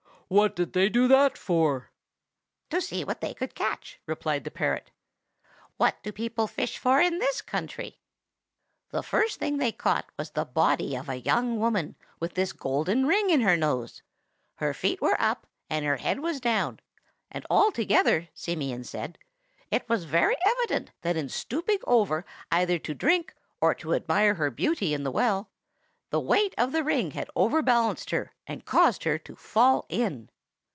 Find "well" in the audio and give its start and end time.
25.11-25.49